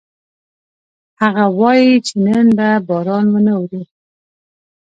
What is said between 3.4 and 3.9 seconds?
اوري